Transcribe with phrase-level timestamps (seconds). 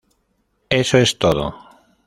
[0.71, 1.53] Eso es todo".